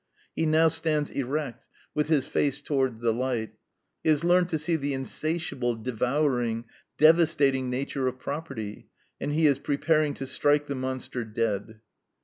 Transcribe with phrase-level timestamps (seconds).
[0.35, 3.51] He now stands erect, with his face toward the light.
[4.01, 6.65] He has learned to see the insatiable, devouring,
[6.97, 8.87] devastating nature of property,
[9.19, 11.81] and he is preparing to strike the monster dead.